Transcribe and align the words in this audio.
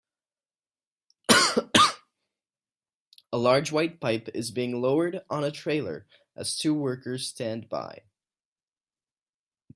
A 3.33 3.37
large 3.37 3.71
white 3.71 4.01
pipe 4.01 4.29
is 4.33 4.49
being 4.49 4.81
lowered 4.81 5.21
on 5.29 5.43
a 5.43 5.51
trailer, 5.51 6.07
as 6.35 6.57
two 6.57 6.73
workers 6.73 7.27
stand 7.27 7.69
by. 7.69 8.01